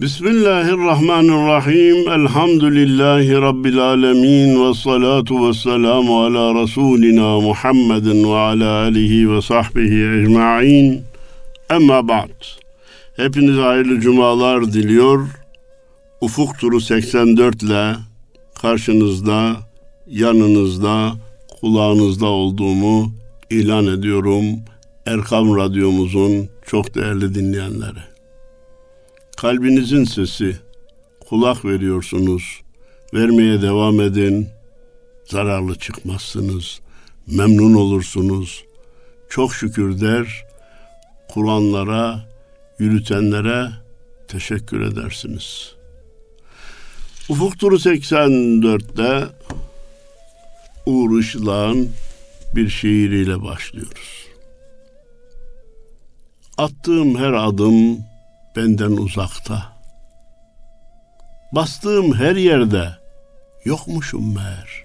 Bismillahirrahmanirrahim. 0.00 2.08
Elhamdülillahi 2.08 3.32
Rabbil 3.32 3.78
alemin. 3.78 4.68
Ve 4.68 4.74
salatu 4.74 5.48
ve 5.48 5.54
selamu 5.54 6.22
ala 6.22 6.62
Resulina 6.62 7.40
Muhammedin 7.40 8.24
ve 8.24 8.36
ala 8.36 8.82
alihi 8.82 9.30
ve 9.30 9.42
sahbihi 9.42 10.20
ecma'in. 10.20 11.02
Emma 11.70 12.08
ba'd. 12.08 12.44
Hepinize 13.16 13.60
hayırlı 13.60 14.00
cumalar 14.00 14.72
diliyor. 14.72 15.28
Ufuk 16.20 16.58
Turu 16.58 16.80
84 16.80 17.62
ile 17.62 17.94
karşınızda, 18.62 19.56
yanınızda, 20.06 21.12
kulağınızda 21.60 22.26
olduğumu 22.26 23.12
ilan 23.50 23.86
ediyorum. 23.86 24.44
Erkam 25.06 25.56
Radyomuzun 25.56 26.48
çok 26.66 26.94
değerli 26.94 27.34
dinleyenleri 27.34 28.13
kalbinizin 29.36 30.04
sesi. 30.04 30.56
Kulak 31.28 31.64
veriyorsunuz. 31.64 32.60
Vermeye 33.14 33.62
devam 33.62 34.00
edin. 34.00 34.48
Zararlı 35.24 35.78
çıkmazsınız. 35.78 36.80
Memnun 37.26 37.74
olursunuz. 37.74 38.64
Çok 39.28 39.54
şükür 39.54 40.00
der. 40.00 40.44
Kur'anlara, 41.28 42.28
yürütenlere 42.78 43.70
teşekkür 44.28 44.80
edersiniz. 44.80 45.74
Ufuk 47.28 47.58
Turu 47.58 47.76
84'te 47.76 49.28
Uğur 50.86 51.20
Işılak'ın 51.20 51.90
bir 52.56 52.68
şiiriyle 52.68 53.42
başlıyoruz. 53.42 54.26
Attığım 56.58 57.18
her 57.18 57.32
adım 57.32 57.98
benden 58.56 58.90
uzakta. 58.90 59.72
Bastığım 61.52 62.14
her 62.14 62.36
yerde 62.36 62.88
yokmuşum 63.64 64.34
meğer. 64.34 64.84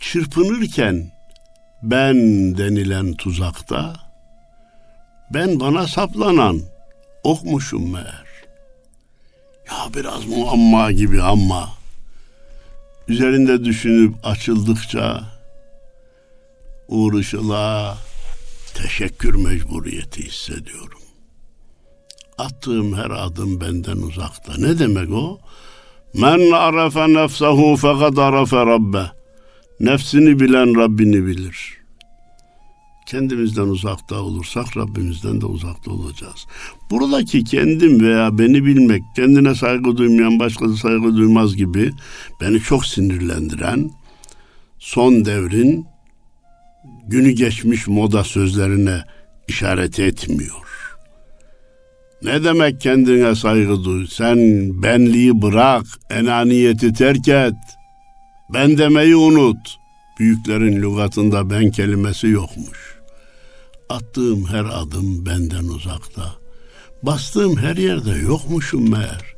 Çırpınırken 0.00 1.12
ben 1.82 2.16
denilen 2.58 3.14
tuzakta, 3.14 3.94
ben 5.34 5.60
bana 5.60 5.86
saplanan 5.86 6.62
okmuşum 7.24 7.92
meğer. 7.92 8.28
Ya 9.70 9.94
biraz 9.94 10.26
muamma 10.26 10.92
gibi 10.92 11.22
ama 11.22 11.68
üzerinde 13.08 13.64
düşünüp 13.64 14.14
açıldıkça 14.26 15.24
uğraşıla 16.88 17.98
teşekkür 18.74 19.34
mecburiyeti 19.34 20.26
hissediyorum. 20.26 20.97
Attığım 22.38 22.94
her 22.94 23.10
adım 23.10 23.60
benden 23.60 23.96
uzakta. 23.96 24.52
Ne 24.58 24.78
demek 24.78 25.10
o? 25.10 25.38
Men 26.14 26.50
arafe 26.52 27.14
nefsehu 27.14 27.76
fekad 27.76 28.16
arafe 28.16 28.56
rabbe. 28.56 29.10
Nefsini 29.80 30.40
bilen 30.40 30.76
Rabbini 30.76 31.26
bilir. 31.26 31.78
Kendimizden 33.06 33.68
uzakta 33.68 34.20
olursak 34.20 34.76
Rabbimizden 34.76 35.40
de 35.40 35.46
uzakta 35.46 35.90
olacağız. 35.90 36.46
Buradaki 36.90 37.44
kendim 37.44 38.00
veya 38.00 38.38
beni 38.38 38.64
bilmek, 38.64 39.02
kendine 39.16 39.54
saygı 39.54 39.96
duymayan 39.96 40.38
başkası 40.38 40.76
saygı 40.76 41.16
duymaz 41.16 41.56
gibi 41.56 41.92
beni 42.40 42.60
çok 42.60 42.86
sinirlendiren 42.86 43.90
son 44.78 45.24
devrin 45.24 45.86
günü 47.06 47.30
geçmiş 47.30 47.86
moda 47.86 48.24
sözlerine 48.24 49.04
işaret 49.48 50.00
etmiyor. 50.00 50.67
Ne 52.22 52.44
demek 52.44 52.80
kendine 52.80 53.34
saygı 53.34 53.84
duy? 53.84 54.06
Sen 54.06 54.38
benliği 54.82 55.42
bırak, 55.42 55.86
enaniyeti 56.10 56.92
terk 56.92 57.28
et. 57.28 57.54
Ben 58.54 58.78
demeyi 58.78 59.16
unut. 59.16 59.78
Büyüklerin 60.18 60.82
lügatında 60.82 61.50
ben 61.50 61.70
kelimesi 61.70 62.28
yokmuş. 62.28 62.98
Attığım 63.88 64.46
her 64.46 64.64
adım 64.64 65.26
benden 65.26 65.64
uzakta. 65.64 66.22
Bastığım 67.02 67.56
her 67.56 67.76
yerde 67.76 68.10
yokmuşum 68.10 68.90
meğer. 68.90 69.34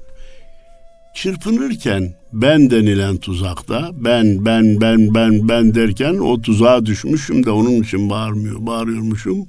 Çırpınırken 1.14 2.14
ben 2.32 2.70
denilen 2.70 3.16
tuzakta 3.16 3.90
ben 3.92 4.44
ben 4.44 4.80
ben 4.80 5.14
ben 5.14 5.48
ben 5.48 5.74
derken 5.74 6.14
o 6.14 6.40
tuzağa 6.40 6.86
düşmüşüm 6.86 7.46
de 7.46 7.50
onun 7.50 7.82
için 7.82 8.10
bağırmıyor 8.10 8.66
bağırıyormuşum. 8.66 9.46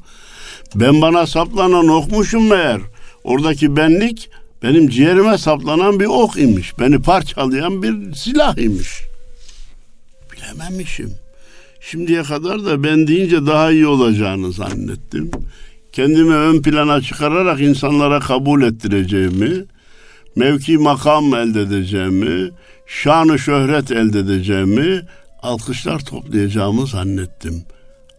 Ben 0.76 1.02
bana 1.02 1.28
saplanan 1.28 1.88
okmuşum 1.88 2.48
meğer. 2.48 2.82
Oradaki 3.24 3.76
benlik 3.76 4.30
benim 4.64 4.90
ciğerime 4.90 5.38
saplanan 5.38 6.00
bir 6.00 6.06
ok 6.06 6.38
imiş. 6.38 6.80
Beni 6.80 7.02
parçalayan 7.02 7.84
bir 7.84 8.14
silah 8.14 8.58
imiş. 8.58 9.02
Bilememişim. 10.32 11.14
Şimdiye 11.82 12.24
kadar 12.24 12.66
da 12.66 12.84
ben 12.84 13.08
deyince 13.08 13.46
daha 13.46 13.72
iyi 13.72 13.88
olacağını 13.88 14.52
zannettim. 14.52 15.32
Kendimi 15.92 16.34
ön 16.34 16.62
plana 16.62 17.02
çıkararak 17.02 17.62
insanlara 17.62 18.20
kabul 18.20 18.62
ettireceğimi, 18.64 19.66
mevki 20.36 20.78
makam 20.78 21.34
elde 21.34 21.62
edeceğimi, 21.62 22.52
şanı 22.88 23.40
şöhret 23.40 23.92
elde 23.92 24.20
edeceğimi, 24.20 25.02
alkışlar 25.42 26.00
toplayacağımı 26.00 26.88
zannettim. 26.88 27.64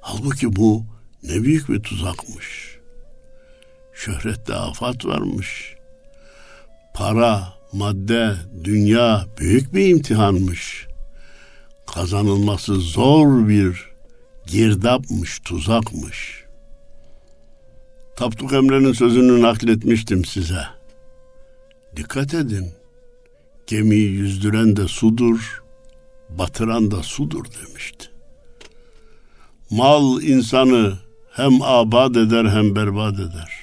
Halbuki 0.00 0.56
bu 0.56 0.84
ne 1.22 1.42
büyük 1.42 1.68
bir 1.68 1.80
tuzakmış.'' 1.80 2.71
Şöhrette 3.94 4.54
afat 4.54 5.04
varmış. 5.06 5.74
Para, 6.94 7.52
madde, 7.72 8.34
dünya 8.64 9.26
büyük 9.38 9.74
bir 9.74 9.88
imtihanmış. 9.88 10.86
Kazanılması 11.94 12.74
zor 12.74 13.48
bir 13.48 13.90
girdapmış, 14.46 15.38
tuzakmış. 15.38 16.44
Tapduk 18.16 18.52
Emre'nin 18.52 18.92
sözünü 18.92 19.42
nakletmiştim 19.42 20.24
size. 20.24 20.64
Dikkat 21.96 22.34
edin. 22.34 22.72
Gemiyi 23.66 24.10
yüzdüren 24.10 24.76
de 24.76 24.88
sudur, 24.88 25.62
batıran 26.38 26.90
da 26.90 27.02
sudur 27.02 27.44
demişti. 27.44 28.06
Mal 29.70 30.22
insanı 30.22 30.98
hem 31.30 31.62
abad 31.62 32.14
eder 32.14 32.44
hem 32.44 32.76
berbat 32.76 33.14
eder. 33.14 33.61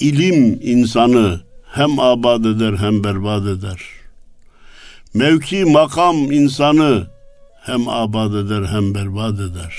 İlim 0.00 0.60
insanı 0.62 1.40
hem 1.72 2.00
abad 2.00 2.44
eder 2.44 2.74
hem 2.76 3.04
berbat 3.04 3.46
eder. 3.46 3.80
Mevki 5.14 5.64
makam 5.64 6.32
insanı 6.32 7.06
hem 7.62 7.88
abad 7.88 8.34
eder 8.34 8.64
hem 8.64 8.94
berbat 8.94 9.34
eder. 9.34 9.74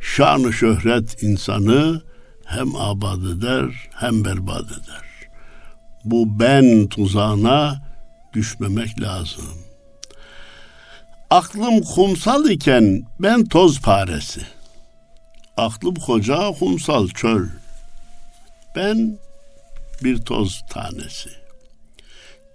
Şanı 0.00 0.52
şöhret 0.52 1.22
insanı 1.22 2.02
hem 2.44 2.76
abad 2.76 3.22
eder 3.22 3.90
hem 3.94 4.24
berbat 4.24 4.64
eder. 4.64 5.28
Bu 6.04 6.40
ben 6.40 6.86
tuzağına 6.86 7.82
düşmemek 8.32 9.00
lazım. 9.00 9.44
Aklım 11.30 11.82
kumsal 11.82 12.50
iken 12.50 13.02
ben 13.20 13.44
toz 13.44 13.80
paresi. 13.80 14.40
Aklım 15.56 15.94
koca 15.94 16.52
kumsal 16.58 17.08
çöl. 17.08 17.46
Ben 18.76 19.18
bir 20.04 20.18
toz 20.18 20.62
tanesi. 20.70 21.30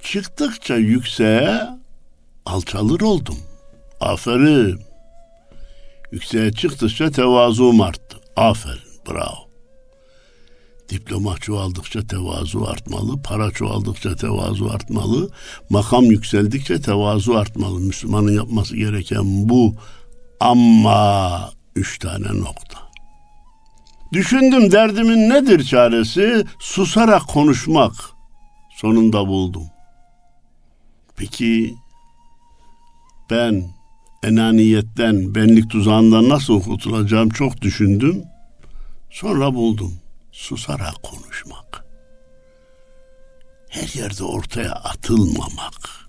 Çıktıkça 0.03 0.75
yükseğe 0.75 1.61
alçalır 2.45 3.01
oldum. 3.01 3.37
Aferin. 3.99 4.79
Yükseğe 6.11 6.51
çıktıkça 6.51 7.11
tevazuum 7.11 7.81
arttı. 7.81 8.17
Aferin, 8.35 8.81
bravo. 9.09 9.47
Diploma 10.89 11.37
çoğaldıkça 11.37 12.07
tevazu 12.07 12.63
artmalı, 12.63 13.21
para 13.21 13.51
çoğaldıkça 13.51 14.15
tevazu 14.15 14.69
artmalı, 14.69 15.29
makam 15.69 16.03
yükseldikçe 16.03 16.81
tevazu 16.81 17.33
artmalı. 17.33 17.79
Müslümanın 17.79 18.31
yapması 18.31 18.75
gereken 18.75 19.49
bu 19.49 19.75
ama 20.39 21.51
üç 21.75 21.99
tane 21.99 22.39
nokta. 22.39 22.86
Düşündüm 24.13 24.71
derdimin 24.71 25.29
nedir 25.29 25.63
çaresi? 25.63 26.45
Susarak 26.59 27.27
konuşmak. 27.27 27.93
Sonunda 28.75 29.27
buldum. 29.27 29.67
Peki 31.15 31.75
ben 33.29 33.65
enaniyetten, 34.23 35.35
benlik 35.35 35.69
tuzağından 35.69 36.29
nasıl 36.29 36.61
kurtulacağım 36.61 37.29
çok 37.29 37.61
düşündüm. 37.61 38.23
Sonra 39.09 39.53
buldum. 39.53 39.93
Susarak 40.31 41.03
konuşmak. 41.03 41.85
Her 43.69 44.01
yerde 44.01 44.23
ortaya 44.23 44.71
atılmamak. 44.71 46.07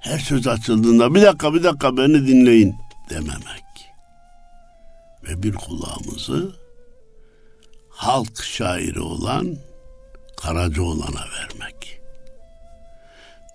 Her 0.00 0.18
söz 0.18 0.46
açıldığında 0.46 1.14
bir 1.14 1.22
dakika 1.22 1.54
bir 1.54 1.62
dakika 1.62 1.96
beni 1.96 2.26
dinleyin 2.26 2.74
dememek 3.10 3.67
bir 5.36 5.52
kulağımızı 5.52 6.52
halk 7.88 8.42
şairi 8.42 9.00
olan 9.00 9.56
Karacaoğlan'a 10.36 11.24
vermek. 11.38 12.00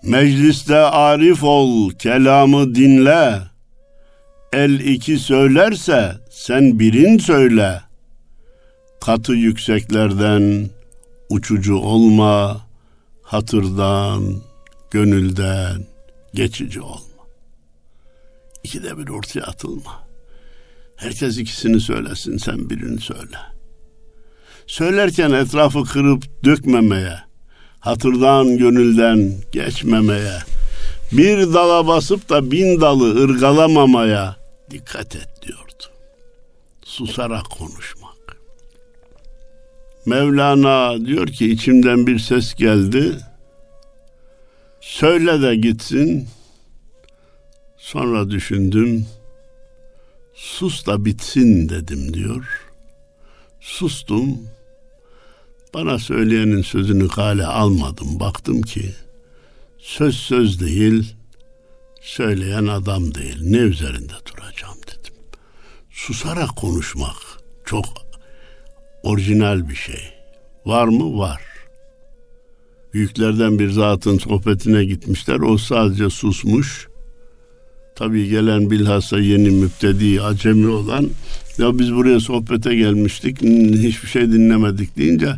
Mecliste 0.03 0.77
arif 0.77 1.43
ol, 1.43 1.91
kelamı 1.91 2.75
dinle. 2.75 3.39
El 4.53 4.79
iki 4.79 5.19
söylerse 5.19 6.15
sen 6.29 6.79
birin 6.79 7.17
söyle. 7.17 7.81
Katı 9.01 9.33
yükseklerden 9.33 10.69
uçucu 11.29 11.75
olma, 11.75 12.61
hatırdan, 13.21 14.41
gönülden 14.91 15.85
geçici 16.33 16.81
olma. 16.81 17.23
İkide 18.63 18.97
bir 18.97 19.07
ortaya 19.09 19.41
atılma. 19.41 20.02
Herkes 21.03 21.37
ikisini 21.37 21.79
söylesin, 21.79 22.37
sen 22.37 22.69
birini 22.69 23.01
söyle. 23.01 23.37
Söylerken 24.67 25.31
etrafı 25.31 25.83
kırıp 25.83 26.23
dökmemeye, 26.43 27.19
hatırdan 27.79 28.57
gönülden 28.57 29.33
geçmemeye, 29.51 30.37
bir 31.11 31.53
dala 31.53 31.87
basıp 31.87 32.29
da 32.29 32.51
bin 32.51 32.81
dalı 32.81 33.23
ırgalamamaya 33.23 34.35
dikkat 34.69 35.15
et 35.15 35.29
diyordu. 35.41 35.83
Susarak 36.83 37.49
konuşmak. 37.49 38.37
Mevlana 40.05 41.05
diyor 41.05 41.27
ki 41.27 41.51
içimden 41.51 42.07
bir 42.07 42.19
ses 42.19 42.55
geldi. 42.55 43.17
Söyle 44.81 45.41
de 45.41 45.55
gitsin. 45.55 46.27
Sonra 47.77 48.29
düşündüm. 48.29 49.05
Sus 50.33 50.85
da 50.85 51.05
bitsin 51.05 51.69
dedim 51.69 52.13
diyor. 52.13 52.45
Sustum. 53.59 54.39
Bana 55.73 55.99
söyleyenin 55.99 56.61
sözünü 56.61 57.07
kale 57.07 57.45
almadım. 57.45 58.19
Baktım 58.19 58.61
ki 58.61 58.93
söz 59.77 60.15
söz 60.15 60.59
değil, 60.59 61.15
söyleyen 62.01 62.67
adam 62.67 63.15
değil. 63.15 63.37
Ne 63.41 63.57
üzerinde 63.57 64.13
duracağım 64.25 64.77
dedim. 64.87 65.13
Susarak 65.91 66.55
konuşmak 66.55 67.15
çok 67.65 67.85
orijinal 69.03 69.69
bir 69.69 69.75
şey. 69.75 70.13
Var 70.65 70.87
mı? 70.87 71.17
Var. 71.17 71.41
Büyüklerden 72.93 73.59
bir 73.59 73.69
zatın 73.69 74.17
sohbetine 74.17 74.85
gitmişler. 74.85 75.39
O 75.39 75.57
sadece 75.57 76.09
susmuş. 76.09 76.87
Tabii 77.95 78.29
gelen 78.29 78.71
bilhassa 78.71 79.19
yeni 79.19 79.49
müptedi, 79.49 80.21
acemi 80.21 80.67
olan 80.67 81.09
ya 81.57 81.79
biz 81.79 81.93
buraya 81.93 82.19
sohbete 82.19 82.75
gelmiştik 82.75 83.41
hiçbir 83.73 84.07
şey 84.07 84.31
dinlemedik 84.31 84.97
deyince 84.97 85.35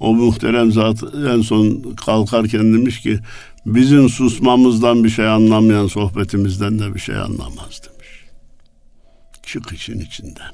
o 0.00 0.14
muhterem 0.14 0.72
zat 0.72 1.02
en 1.32 1.40
son 1.40 1.94
kalkarken 2.06 2.74
demiş 2.74 3.00
ki 3.00 3.18
bizim 3.66 4.08
susmamızdan 4.08 5.04
bir 5.04 5.08
şey 5.08 5.28
anlamayan 5.28 5.86
sohbetimizden 5.86 6.78
de 6.78 6.94
bir 6.94 7.00
şey 7.00 7.16
anlamaz 7.16 7.80
demiş. 7.84 8.24
Çık 9.42 9.72
işin 9.72 10.00
içinden. 10.00 10.50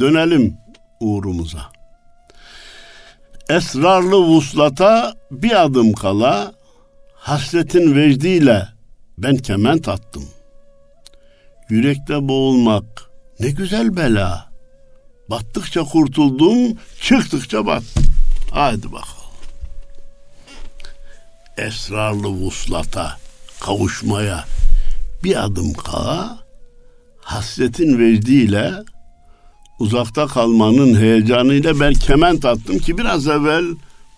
Dönelim 0.00 0.56
uğrumuza. 1.00 1.72
Esrarlı 3.48 4.16
vuslata 4.16 5.14
bir 5.30 5.62
adım 5.62 5.92
kala 5.92 6.52
hasretin 7.14 7.94
vecdiyle 7.94 8.68
ben 9.22 9.36
kement 9.36 9.88
attım. 9.88 10.24
Yürekte 11.68 12.28
boğulmak 12.28 13.10
ne 13.40 13.50
güzel 13.50 13.96
bela. 13.96 14.52
Battıkça 15.30 15.84
kurtuldum, 15.84 16.78
çıktıkça 17.00 17.66
battım. 17.66 18.04
Haydi 18.50 18.92
bakalım. 18.92 19.32
Esrarlı 21.56 22.28
vuslata, 22.28 23.18
kavuşmaya 23.60 24.44
bir 25.24 25.44
adım 25.44 25.72
kala 25.72 26.38
hasretin 27.20 27.98
vecdiyle 27.98 28.72
uzakta 29.78 30.26
kalmanın 30.26 31.00
heyecanıyla 31.00 31.80
ben 31.80 31.94
kement 31.94 32.44
attım 32.44 32.78
ki 32.78 32.98
biraz 32.98 33.26
evvel 33.26 33.64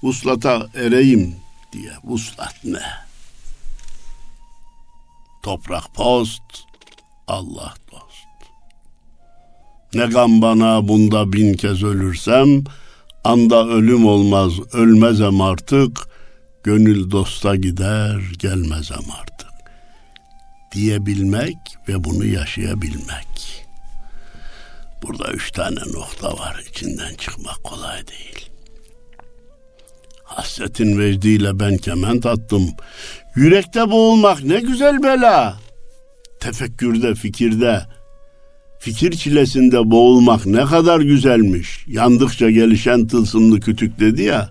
vuslata 0.02 0.66
ereyim 0.74 1.36
diye. 1.72 1.92
Vuslat 2.04 2.54
ne? 2.64 3.03
Toprak 5.44 5.94
post, 5.94 6.42
Allah 7.28 7.74
dost. 7.92 8.50
Ne 9.94 10.06
gam 10.06 10.42
bana 10.42 10.88
bunda 10.88 11.32
bin 11.32 11.54
kez 11.54 11.82
ölürsem, 11.82 12.64
anda 13.24 13.66
ölüm 13.66 14.06
olmaz, 14.06 14.52
ölmezem 14.72 15.40
artık, 15.40 16.08
gönül 16.62 17.10
dosta 17.10 17.56
gider, 17.56 18.20
gelmezem 18.38 19.10
artık. 19.20 19.50
Diyebilmek 20.72 21.58
ve 21.88 22.04
bunu 22.04 22.24
yaşayabilmek. 22.24 23.66
Burada 25.02 25.32
üç 25.32 25.52
tane 25.52 25.80
nokta 25.92 26.38
var. 26.38 26.62
İçinden 26.70 27.14
çıkmak 27.14 27.64
kolay 27.64 28.06
değil. 28.06 28.50
Hasretin 30.24 30.98
vecdiyle 30.98 31.60
ben 31.60 31.76
kement 31.76 32.26
attım. 32.26 32.70
Yürekte 33.36 33.90
boğulmak 33.90 34.44
ne 34.44 34.60
güzel 34.60 35.02
bela. 35.02 35.56
Tefekkürde, 36.40 37.14
fikirde, 37.14 37.82
fikir 38.78 39.12
çilesinde 39.12 39.90
boğulmak 39.90 40.46
ne 40.46 40.64
kadar 40.64 41.00
güzelmiş. 41.00 41.84
Yandıkça 41.88 42.50
gelişen 42.50 43.06
tılsımlı 43.06 43.60
kütük 43.60 44.00
dedi 44.00 44.22
ya. 44.22 44.50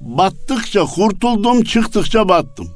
Battıkça 0.00 0.84
kurtuldum, 0.84 1.64
çıktıkça 1.64 2.28
battım. 2.28 2.70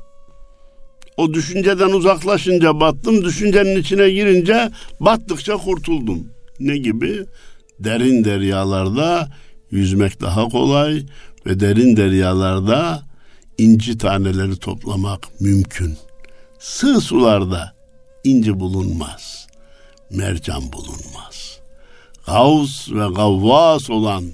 O 1.17 1.35
düşünceden 1.35 1.91
uzaklaşınca 1.91 2.81
battım, 2.81 3.25
düşüncenin 3.25 3.81
içine 3.81 4.11
girince 4.11 4.71
battıkça 5.01 5.57
kurtuldum 5.57 6.27
ne 6.61 6.79
gibi? 6.79 7.27
Derin 7.79 8.25
deryalarda 8.25 9.29
yüzmek 9.71 10.21
daha 10.21 10.49
kolay 10.49 11.03
ve 11.47 11.61
derin 11.61 11.97
deryalarda 11.97 13.03
inci 13.59 13.99
taneleri 13.99 14.57
toplamak 14.57 15.41
mümkün. 15.41 15.99
Sığ 16.59 17.01
sularda 17.01 17.75
inci 18.25 18.61
bulunmaz, 18.61 19.47
mercan 20.11 20.73
bulunmaz. 20.73 21.59
Gavs 22.27 22.91
ve 22.91 23.15
gavvas 23.15 23.91
olan 23.91 24.25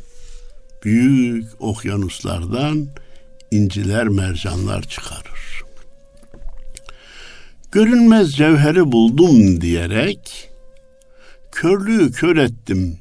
büyük 0.85 1.49
okyanuslardan 1.59 2.89
inciler, 3.51 4.09
mercanlar 4.09 4.83
çıkarır. 4.83 5.63
Görünmez 7.73 8.37
cevheri 8.37 8.93
buldum 8.93 9.61
diyerek 9.61 10.51
körlüğü 11.53 12.13
kör 12.13 12.37
ettim 12.37 12.99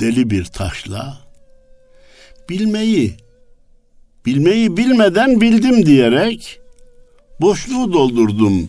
deli 0.00 0.30
bir 0.30 0.44
taşla. 0.44 1.18
Bilmeyi, 2.48 3.16
bilmeyi 4.26 4.76
bilmeden 4.76 5.40
bildim 5.40 5.86
diyerek 5.86 6.60
boşluğu 7.40 7.92
doldurdum 7.92 8.68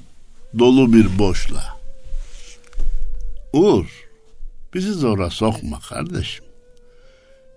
dolu 0.59 0.93
bir 0.93 1.19
boşla. 1.19 1.63
Uğur, 3.53 3.85
bizi 4.73 4.93
zora 4.93 5.29
sokma 5.29 5.79
kardeşim. 5.79 6.45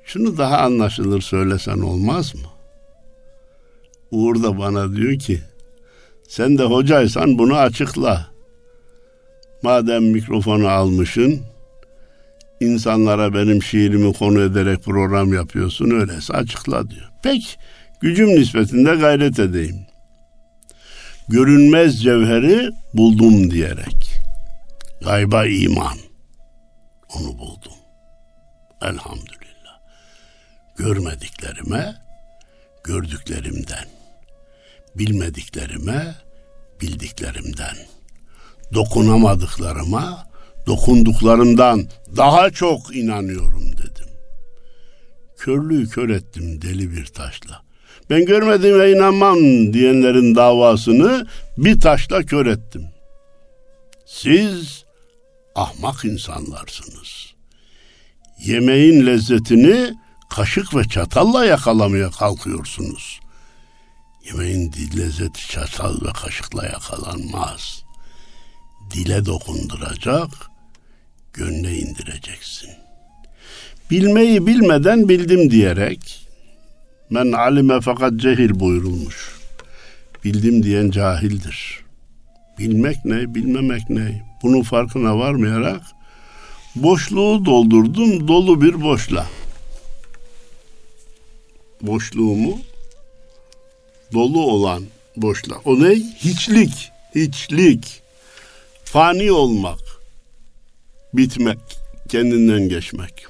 Şunu 0.04 0.38
daha 0.38 0.58
anlaşılır 0.58 1.20
söylesen 1.20 1.78
olmaz 1.78 2.34
mı? 2.34 2.48
Uğur 4.10 4.42
da 4.42 4.58
bana 4.58 4.96
diyor 4.96 5.18
ki, 5.18 5.40
sen 6.28 6.58
de 6.58 6.62
hocaysan 6.62 7.38
bunu 7.38 7.56
açıkla. 7.56 8.30
Madem 9.62 10.04
mikrofonu 10.04 10.68
almışın, 10.68 11.40
insanlara 12.60 13.34
benim 13.34 13.62
şiirimi 13.62 14.12
konu 14.12 14.40
ederek 14.40 14.82
program 14.82 15.32
yapıyorsun 15.32 15.90
öyleyse 15.90 16.32
açıkla 16.32 16.90
diyor. 16.90 17.08
Pek 17.22 17.58
gücüm 18.00 18.28
nispetinde 18.28 18.94
gayret 18.94 19.38
edeyim. 19.38 19.86
Görünmez 21.28 22.02
cevheri 22.02 22.70
buldum 22.94 23.50
diyerek. 23.50 24.20
Gayba 25.04 25.46
iman. 25.46 25.98
Onu 27.14 27.38
buldum. 27.38 27.72
Elhamdülillah. 28.82 29.80
Görmediklerime 30.76 31.94
gördüklerimden, 32.84 33.84
bilmediklerime 34.94 36.14
bildiklerimden, 36.80 37.76
dokunamadıklarıma 38.74 40.30
dokunduklarımdan 40.66 41.88
daha 42.16 42.50
çok 42.50 42.96
inanıyorum 42.96 43.72
dedim. 43.72 44.08
Körlüğü 45.38 45.88
kör 45.88 46.08
ettim 46.08 46.62
deli 46.62 46.90
bir 46.90 47.06
taşla. 47.06 47.69
Ben 48.10 48.24
görmediğime 48.24 48.90
inanmam 48.90 49.38
diyenlerin 49.72 50.34
davasını 50.34 51.26
bir 51.58 51.80
taşla 51.80 52.22
kör 52.22 52.46
ettim. 52.46 52.88
Siz 54.06 54.84
ahmak 55.54 56.04
insanlarsınız. 56.04 57.34
Yemeğin 58.44 59.06
lezzetini 59.06 59.94
kaşık 60.30 60.76
ve 60.76 60.84
çatalla 60.84 61.44
yakalamaya 61.44 62.10
kalkıyorsunuz. 62.10 63.20
Yemeğin 64.26 64.72
dil 64.72 64.98
lezzeti 64.98 65.48
çatal 65.48 65.94
ve 66.06 66.12
kaşıkla 66.24 66.66
yakalanmaz. 66.66 67.82
Dile 68.90 69.26
dokunduracak, 69.26 70.30
gönle 71.32 71.78
indireceksin. 71.78 72.70
Bilmeyi 73.90 74.46
bilmeden 74.46 75.08
bildim 75.08 75.50
diyerek 75.50 76.29
men 77.10 77.32
alime 77.32 77.80
fakat 77.80 78.16
cehil 78.16 78.60
buyurulmuş. 78.60 79.40
Bildim 80.24 80.62
diyen 80.62 80.90
cahildir. 80.90 81.84
Bilmek 82.58 83.04
ne, 83.04 83.34
bilmemek 83.34 83.90
ne? 83.90 84.24
Bunun 84.42 84.62
farkına 84.62 85.18
varmayarak 85.18 85.82
boşluğu 86.76 87.44
doldurdum 87.44 88.28
dolu 88.28 88.62
bir 88.62 88.80
boşla. 88.80 89.26
Boşluğumu 91.82 92.58
dolu 94.12 94.42
olan 94.42 94.84
boşla. 95.16 95.54
O 95.64 95.80
ne? 95.80 95.94
Hiçlik, 95.96 96.90
hiçlik. 97.14 98.02
Fani 98.84 99.32
olmak, 99.32 99.78
bitmek, 101.14 101.58
kendinden 102.08 102.68
geçmek. 102.68 103.26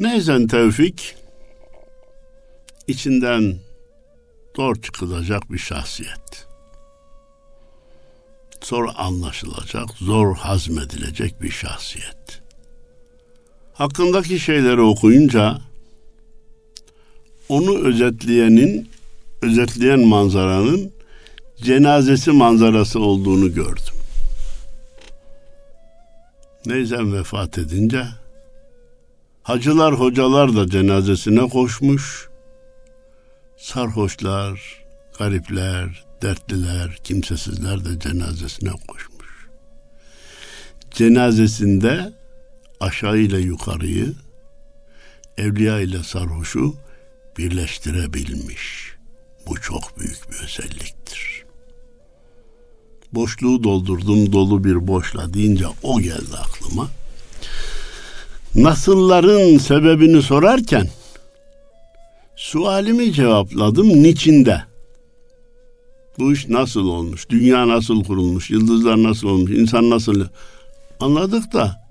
Neyzen 0.00 0.46
tevfik, 0.46 1.14
içinden 2.88 3.56
zor 4.56 4.76
çıkılacak 4.76 5.52
bir 5.52 5.58
şahsiyet. 5.58 6.46
Zor 8.64 8.88
anlaşılacak, 8.96 9.88
zor 9.98 10.36
hazmedilecek 10.36 11.42
bir 11.42 11.50
şahsiyet. 11.50 12.42
Hakkındaki 13.74 14.38
şeyleri 14.40 14.80
okuyunca 14.80 15.58
onu 17.48 17.78
özetleyenin, 17.78 18.88
özetleyen 19.42 20.00
manzaranın 20.00 20.92
cenazesi 21.62 22.30
manzarası 22.30 23.00
olduğunu 23.00 23.54
gördüm. 23.54 23.94
Neyzen 26.66 27.12
vefat 27.14 27.58
edince 27.58 28.06
hacılar 29.42 29.94
hocalar 29.94 30.56
da 30.56 30.68
cenazesine 30.68 31.48
koşmuş. 31.48 32.28
Sarhoşlar, 33.56 34.84
garipler, 35.18 36.04
dertliler, 36.22 36.98
kimsesizler 37.04 37.84
de 37.84 38.00
cenazesine 38.00 38.70
koşmuş. 38.70 39.48
Cenazesinde 40.90 42.12
aşağı 42.80 43.18
ile 43.18 43.38
yukarıyı, 43.38 44.14
evliya 45.38 45.80
ile 45.80 46.02
sarhoşu 46.02 46.74
birleştirebilmiş. 47.38 48.92
Bu 49.46 49.60
çok 49.60 49.98
büyük 49.98 50.30
bir 50.30 50.36
özelliktir. 50.44 51.44
Boşluğu 53.12 53.64
doldurdum 53.64 54.32
dolu 54.32 54.64
bir 54.64 54.88
boşla 54.88 55.34
deyince 55.34 55.66
o 55.82 56.00
geldi 56.00 56.36
aklıma. 56.38 56.88
Nasılların 58.54 59.58
sebebini 59.58 60.22
sorarken 60.22 60.88
sualimi 62.36 63.12
cevapladım 63.12 64.02
niçinde. 64.02 64.62
Bu 66.18 66.32
iş 66.32 66.48
nasıl 66.48 66.88
olmuş? 66.88 67.28
Dünya 67.30 67.68
nasıl 67.68 68.04
kurulmuş? 68.04 68.50
Yıldızlar 68.50 69.02
nasıl 69.02 69.28
olmuş? 69.28 69.50
İnsan 69.50 69.90
nasıl? 69.90 70.26
Anladık 71.00 71.52
da 71.52 71.86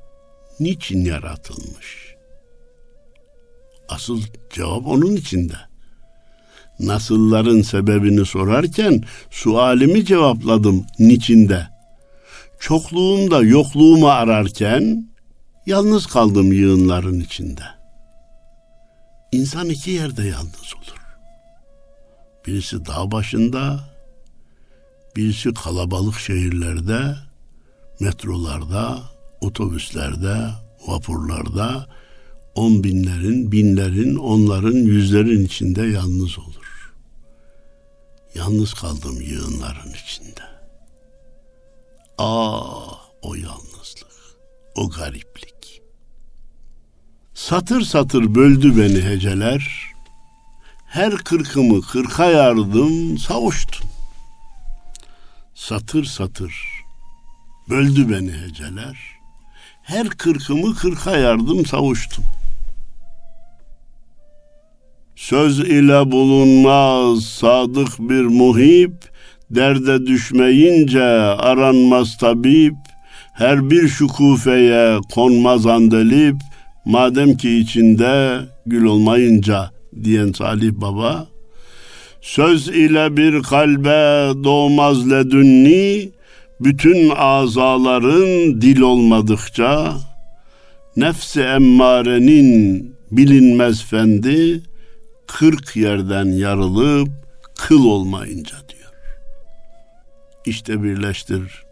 niçin 0.60 1.06
yaratılmış? 1.06 2.16
Asıl 3.90 4.22
cevap 4.54 4.88
onun 4.88 5.16
içinde. 5.16 5.56
Nasılların 6.80 7.62
sebebini 7.62 8.25
sorarken 8.25 9.04
sualimi 9.32 10.06
cevapladım 10.06 10.86
niçinde. 11.00 11.68
Çokluğumda 12.60 13.42
yokluğumu 13.44 14.10
ararken 14.10 15.10
yalnız 15.66 16.06
kaldım 16.06 16.54
yığınların 16.54 17.20
içinde. 17.20 17.64
İnsan 19.36 19.70
iki 19.70 19.92
yerde 19.92 20.24
yalnız 20.24 20.74
olur. 20.75 21.06
Birisi 22.48 22.86
dağ 22.86 23.12
başında, 23.12 23.89
birisi 25.15 25.54
kalabalık 25.54 26.20
şehirlerde, 26.20 27.15
metrolarda, 28.00 29.00
otobüslerde, 29.42 30.50
vapurlarda, 30.88 31.88
on 32.56 32.84
binlerin, 32.84 33.51
binlerin, 33.51 34.15
onların, 34.15 34.75
yüzlerin 34.75 35.46
içinde 35.46 35.82
yalnız 35.82 36.39
olur. 36.39 36.94
Yalnız 38.36 38.74
kaldım 38.74 39.22
yığınların 39.22 39.94
içinde. 40.06 40.44
Ah 42.18 43.00
o 43.22 43.36
yalnızlık, 43.36 44.12
o 44.75 44.89
gariplik. 44.89 45.55
Satır 47.36 47.82
satır 47.82 48.36
böldü 48.36 48.77
beni 48.77 49.01
heceler, 49.01 49.92
her 50.88 51.15
kırkımı 51.15 51.82
kırka 51.82 52.25
yardım 52.25 53.18
savuştum. 53.18 53.89
Satır 55.56 56.06
satır 56.06 56.54
böldü 57.70 58.10
beni 58.10 58.32
heceler, 58.32 58.98
her 59.84 60.10
kırkımı 60.10 60.75
kırka 60.75 61.18
yardım 61.18 61.65
savuştum. 61.65 62.24
Söz 65.15 65.60
ile 65.60 66.12
bulunmaz 66.12 67.24
sadık 67.25 68.00
bir 68.00 68.25
muhip, 68.25 68.94
derde 69.51 70.08
düşmeyince 70.08 71.04
aranmaz 71.04 72.18
tabip, 72.18 72.75
her 73.34 73.70
bir 73.70 73.88
şukufeye 73.88 75.00
konmaz 75.13 75.65
andelip, 75.65 76.36
madem 76.86 77.38
ki 77.38 77.58
içinde 77.58 78.42
gül 78.65 78.86
olmayınca 78.86 79.72
diyen 80.04 80.32
Salih 80.32 80.72
Baba, 80.72 81.27
söz 82.22 82.68
ile 82.68 83.18
bir 83.18 83.44
kalbe 83.44 84.34
doğmaz 84.44 85.12
ledünni, 85.12 86.10
bütün 86.60 87.10
azaların 87.10 88.62
dil 88.62 88.82
olmadıkça, 88.82 89.94
nefsi 90.98 91.42
emmarenin 91.42 92.92
bilinmez 93.12 93.84
fendi, 93.84 94.62
kırk 95.27 95.75
yerden 95.75 96.25
yarılıp 96.25 97.10
kıl 97.58 97.86
olmayınca 97.86 98.56
diyor. 98.70 98.94
İşte 100.46 100.84
birleştir 100.84 101.65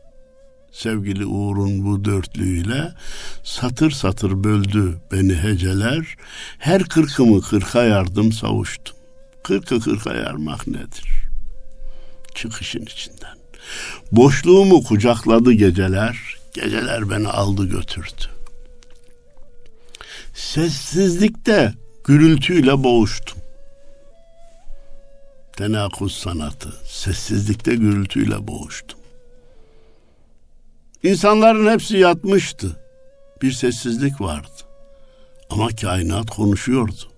sevgili 0.73 1.25
Uğur'un 1.25 1.85
bu 1.85 2.05
dörtlüğüyle 2.05 2.93
satır 3.43 3.91
satır 3.91 4.43
böldü 4.43 4.97
beni 5.11 5.35
heceler. 5.35 6.15
Her 6.57 6.83
kırkımı 6.83 7.41
kırka 7.41 7.83
yardım 7.83 8.31
savuştum. 8.31 8.95
Kırkı 9.43 9.79
kırka 9.79 10.13
yarmak 10.13 10.67
nedir? 10.67 11.09
Çıkışın 12.35 12.81
içinden. 12.81 13.37
Boşluğumu 14.11 14.83
kucakladı 14.83 15.51
geceler, 15.51 16.37
geceler 16.53 17.09
beni 17.09 17.27
aldı 17.27 17.65
götürdü. 17.65 18.25
Sessizlikte 20.33 21.73
gürültüyle 22.05 22.83
boğuştum 22.83 23.43
tenakuz 25.57 26.13
sanatı, 26.13 26.73
sessizlikte 26.85 27.75
gürültüyle 27.75 28.47
boğuştum. 28.47 28.99
İnsanların 31.03 31.71
hepsi 31.71 31.97
yatmıştı. 31.97 32.79
Bir 33.41 33.51
sessizlik 33.51 34.21
vardı. 34.21 34.47
Ama 35.49 35.67
kainat 35.67 36.29
konuşuyordu. 36.29 37.11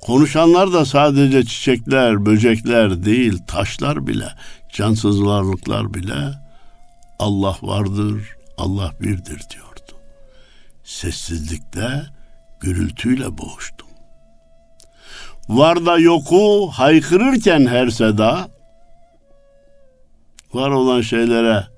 Konuşanlar 0.00 0.72
da 0.72 0.84
sadece 0.84 1.44
çiçekler, 1.44 2.26
böcekler 2.26 3.04
değil, 3.04 3.38
taşlar 3.46 4.06
bile, 4.06 4.28
cansız 4.72 5.24
varlıklar 5.24 5.94
bile 5.94 6.32
Allah 7.18 7.56
vardır, 7.62 8.36
Allah 8.58 8.92
birdir 9.00 9.40
diyordu. 9.50 9.92
Sessizlikte 10.84 12.02
gürültüyle 12.60 13.38
boğuştum 13.38 13.92
var 15.48 15.86
da 15.86 15.98
yoku 15.98 16.70
haykırırken 16.72 17.66
her 17.66 17.88
seda 17.88 18.48
var 20.54 20.70
olan 20.70 21.00
şeylere 21.00 21.71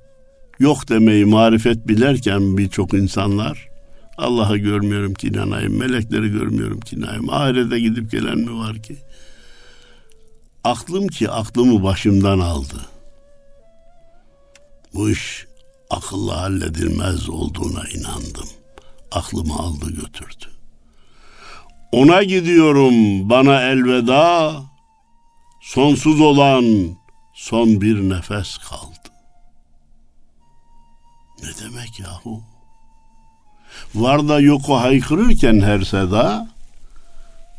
yok 0.65 0.89
demeyi 0.89 1.25
marifet 1.25 1.89
bilerken 1.89 2.59
birçok 2.59 2.95
insanlar 2.95 3.69
Allah'ı 4.19 4.57
görmüyorum 4.57 5.15
ki 5.15 5.29
inanayım, 5.29 5.79
melekleri 5.79 6.29
görmüyorum 6.29 6.81
ki 6.81 6.97
inanayım, 6.97 7.31
ahirete 7.31 7.81
gidip 7.81 8.11
gelen 8.11 8.39
mi 8.39 8.59
var 8.59 8.83
ki? 8.83 8.97
Aklım 10.65 11.09
ki 11.09 11.31
aklımı 11.31 11.83
başımdan 11.83 12.39
aldı. 12.39 12.87
Bu 14.95 15.11
iş 15.11 15.47
akılla 15.91 16.41
halledilmez 16.41 17.29
olduğuna 17.29 17.83
inandım. 17.95 18.49
Aklımı 19.13 19.55
aldı 19.55 19.91
götürdü. 19.91 20.47
Ona 21.93 22.23
gidiyorum 22.23 22.95
bana 23.31 23.63
elveda, 23.63 24.55
sonsuz 25.63 26.21
olan 26.21 26.97
son 27.35 27.81
bir 27.81 28.09
nefes 28.09 28.59
kaldı. 28.59 29.04
Ne 31.45 31.65
demek 31.65 32.01
yahu? 32.01 32.43
Var 33.95 34.29
da 34.29 34.41
yoku 34.41 34.75
haykırırken 34.75 35.61
her 35.61 35.81
seda, 35.81 36.49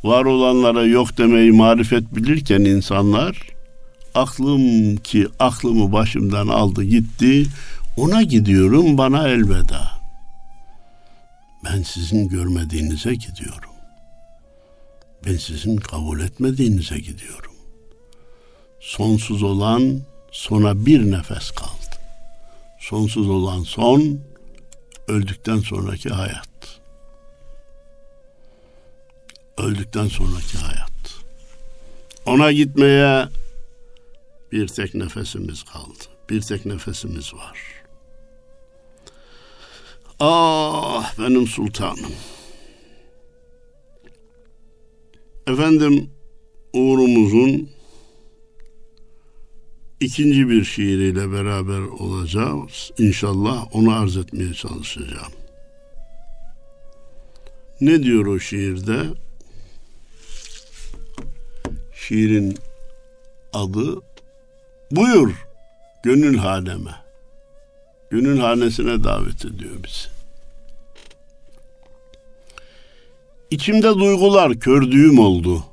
var 0.04 0.26
olanlara 0.26 0.84
yok 0.84 1.18
demeyi 1.18 1.52
marifet 1.52 2.16
bilirken 2.16 2.60
insanlar, 2.60 3.42
aklım 4.16 4.98
ki 4.98 5.28
aklımı 5.40 5.92
başımdan 5.92 6.48
aldı 6.48 6.84
gitti, 6.84 7.46
ona 7.98 8.22
gidiyorum 8.24 8.98
bana 8.98 9.28
elveda. 9.28 9.92
Ben 11.66 11.84
sizin 11.84 12.28
görmediğinize 12.28 13.16
gidiyorum. 13.16 13.72
Ben 15.26 15.38
sizin 15.38 15.78
kabul 15.78 16.20
etmediğinize 16.20 16.98
gidiyorum. 16.98 17.54
Sonsuz 18.80 19.44
olan 19.44 20.02
sona 20.32 20.86
bir 20.86 21.12
nefes 21.12 21.52
kaldı. 21.52 21.75
Sonsuz 22.90 23.30
olan 23.30 23.64
son 23.64 24.20
öldükten 25.08 25.60
sonraki 25.60 26.10
hayat. 26.10 26.82
Öldükten 29.58 30.08
sonraki 30.08 30.58
hayat. 30.58 31.16
Ona 32.26 32.52
gitmeye 32.52 33.28
bir 34.52 34.68
tek 34.68 34.96
nefesimiz 34.96 35.64
kaldı. 35.64 36.04
Bir 36.30 36.42
tek 36.42 36.66
nefesimiz 36.66 37.34
var. 37.34 37.60
Ah 40.20 41.20
benim 41.20 41.48
sultanım. 41.48 42.14
Efendim 45.48 46.10
uğrumuzun 46.74 47.70
ikinci 50.00 50.50
bir 50.50 50.64
şiiriyle 50.64 51.32
beraber 51.32 51.80
olacağız. 51.80 52.92
İnşallah 52.98 53.76
onu 53.76 53.92
arz 53.92 54.18
etmeye 54.18 54.54
çalışacağım. 54.54 55.34
Ne 57.82 58.04
diyor 58.04 58.26
o 58.26 58.40
şiirde? 58.40 59.04
Şiirin 61.94 62.58
adı 63.54 64.02
Buyur 64.92 65.46
gönül 66.04 66.38
haneme. 66.38 66.92
Gönül 68.10 68.40
hanesine 68.40 69.04
davet 69.04 69.46
ediyor 69.46 69.74
bizi. 69.84 70.10
İçimde 73.52 73.94
duygular 73.94 74.54
kördüğüm 74.60 75.20
oldu. 75.20 75.64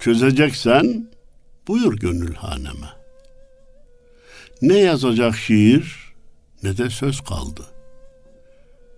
Çözeceksen 0.00 1.11
buyur 1.68 1.96
gönül 1.96 2.34
haneme. 2.34 2.88
Ne 4.62 4.78
yazacak 4.78 5.36
şiir 5.36 6.12
ne 6.62 6.78
de 6.78 6.90
söz 6.90 7.20
kaldı. 7.20 7.66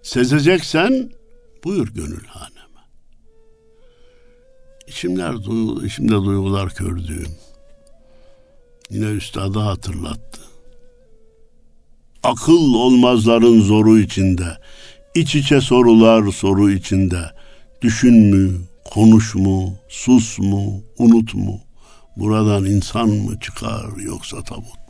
Sezeceksen 0.03 1.11
buyur 1.65 1.89
gönül 1.89 2.27
haneme. 2.27 2.81
İçimler, 4.87 5.35
içimde 5.87 6.15
duygular 6.15 6.75
kördüğüm. 6.75 7.37
Yine 8.91 9.07
üstadı 9.07 9.59
hatırlattı. 9.59 10.41
Akıl 12.23 12.75
olmazların 12.75 13.61
zoru 13.61 13.99
içinde, 13.99 14.59
iç 15.15 15.35
içe 15.35 15.61
sorular 15.61 16.33
soru 16.33 16.71
içinde. 16.71 17.31
Düşün 17.83 18.15
mü, 18.15 18.61
konuş 18.85 19.35
mu, 19.35 19.75
sus 19.89 20.39
mu, 20.39 20.83
unut 20.99 21.35
mu? 21.35 21.61
Buradan 22.17 22.65
insan 22.65 23.09
mı 23.09 23.41
çıkar 23.41 23.97
yoksa 24.05 24.43
tabut 24.43 24.65
mu? 24.65 24.85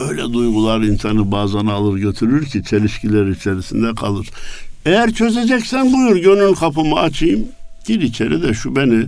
Öyle 0.00 0.22
duygular 0.32 0.80
insanı 0.80 1.32
bazen 1.32 1.66
alır 1.66 1.98
götürür 1.98 2.46
ki 2.46 2.64
çelişkiler 2.64 3.26
içerisinde 3.26 3.94
kalır. 3.94 4.30
Eğer 4.86 5.12
çözeceksen 5.12 5.92
buyur 5.92 6.16
gönül 6.16 6.54
kapımı 6.54 7.00
açayım. 7.00 7.48
Gir 7.86 8.00
içeri 8.00 8.42
de 8.42 8.54
şu 8.54 8.76
beni 8.76 9.06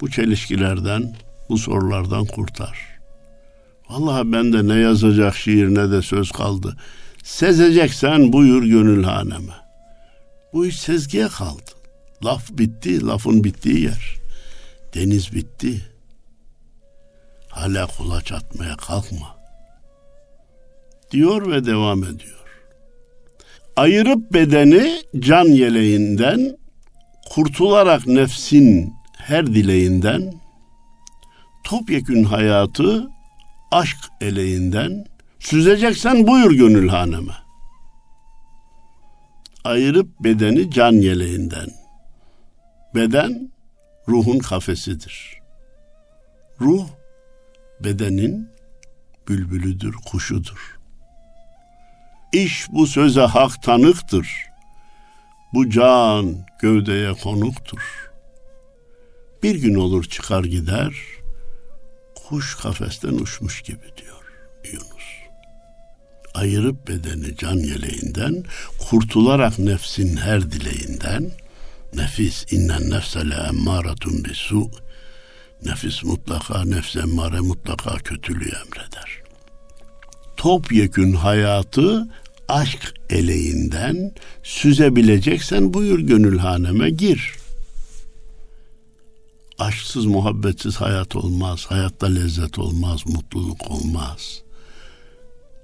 bu 0.00 0.10
çelişkilerden, 0.10 1.12
bu 1.48 1.58
sorulardan 1.58 2.24
kurtar. 2.24 2.78
Vallahi 3.90 4.32
bende 4.32 4.68
ne 4.68 4.74
yazacak 4.74 5.36
şiir 5.36 5.74
ne 5.74 5.90
de 5.90 6.02
söz 6.02 6.30
kaldı. 6.30 6.76
Sezeceksen 7.24 8.32
buyur 8.32 8.62
gönül 8.62 9.04
haneme. 9.04 9.52
Bu 10.52 10.66
iş 10.66 10.80
sezgiye 10.80 11.28
kaldı. 11.28 11.70
Laf 12.24 12.50
bitti, 12.50 13.06
lafın 13.06 13.44
bittiği 13.44 13.80
yer. 13.82 14.14
Deniz 14.94 15.34
bitti. 15.34 15.89
Hala 17.50 17.86
kulaç 17.86 18.32
atmaya 18.32 18.76
kalkma. 18.76 19.36
Diyor 21.10 21.50
ve 21.50 21.66
devam 21.66 22.04
ediyor. 22.04 22.40
Ayırıp 23.76 24.32
bedeni 24.32 25.02
can 25.18 25.44
yeleğinden, 25.44 26.56
kurtularak 27.30 28.06
nefsin 28.06 28.94
her 29.16 29.46
dileğinden, 29.46 30.32
topyekün 31.64 32.24
hayatı 32.24 33.08
aşk 33.70 33.98
eleğinden, 34.20 35.04
süzeceksen 35.38 36.26
buyur 36.26 36.50
gönül 36.50 36.88
haneme. 36.88 37.32
Ayırıp 39.64 40.08
bedeni 40.20 40.70
can 40.70 40.92
yeleğinden. 40.92 41.68
Beden 42.94 43.50
ruhun 44.08 44.38
kafesidir. 44.38 45.38
Ruh 46.60 46.86
bedenin 47.84 48.50
bülbülüdür, 49.28 49.94
kuşudur. 49.94 50.78
İş 52.32 52.66
bu 52.72 52.86
söze 52.86 53.20
hak 53.20 53.62
tanıktır. 53.62 54.28
Bu 55.54 55.70
can 55.70 56.46
gövdeye 56.60 57.12
konuktur. 57.12 58.10
Bir 59.42 59.54
gün 59.54 59.74
olur 59.74 60.04
çıkar 60.04 60.44
gider, 60.44 60.94
kuş 62.14 62.54
kafesten 62.54 63.12
uçmuş 63.12 63.62
gibi 63.62 63.86
diyor 63.96 64.24
Yunus. 64.72 65.04
Ayırıp 66.34 66.88
bedeni 66.88 67.36
can 67.36 67.56
yeleğinden, 67.56 68.44
kurtularak 68.78 69.58
nefsin 69.58 70.16
her 70.16 70.52
dileğinden, 70.52 71.30
nefis 71.94 72.52
innen 72.52 72.90
nefse 72.90 73.30
le 73.30 73.34
emmâratun 73.34 74.24
bisu, 74.24 74.70
nefis 75.64 76.04
mutlaka 76.04 76.64
nefs 76.64 76.96
emmare 76.96 77.40
mutlaka 77.40 77.96
kötülüğü 77.98 78.48
emreder. 78.48 79.22
Topyekün 80.36 81.12
hayatı 81.12 82.08
aşk 82.48 82.94
eleğinden 83.10 84.12
süzebileceksen 84.42 85.74
buyur 85.74 85.98
gönül 85.98 86.38
haneme 86.38 86.90
gir. 86.90 87.32
Aşksız 89.58 90.06
muhabbetsiz 90.06 90.76
hayat 90.76 91.16
olmaz. 91.16 91.66
Hayatta 91.68 92.06
lezzet 92.06 92.58
olmaz, 92.58 93.06
mutluluk 93.06 93.70
olmaz. 93.70 94.42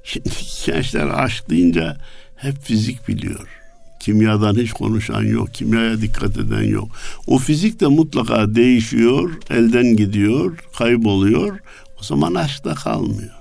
Şimdi 0.05 0.29
gençler 0.67 1.07
aşk 1.07 1.51
deyince 1.51 1.97
hep 2.37 2.63
fizik 2.63 3.09
biliyor. 3.09 3.66
Kimyadan 4.07 4.55
hiç 4.57 4.73
konuşan 4.73 5.23
yok, 5.23 5.55
kimyaya 5.55 6.01
dikkat 6.01 6.39
eden 6.39 6.63
yok. 6.63 6.89
O 7.27 7.39
fizik 7.39 7.81
de 7.81 7.87
mutlaka 7.87 8.55
değişiyor, 8.55 9.31
elden 9.51 9.97
gidiyor, 9.97 10.59
kayboluyor. 10.79 11.59
O 12.01 12.03
zaman 12.03 12.35
aşk 12.35 12.65
da 12.65 12.75
kalmıyor. 12.75 13.35